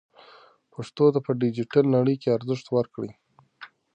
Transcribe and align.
پښتو 0.73 1.05
ته 1.13 1.19
په 1.25 1.31
ډیجیټل 1.41 1.85
نړۍ 1.95 2.15
کې 2.21 2.35
ارزښت 2.37 2.65
ورکړئ. 2.71 3.11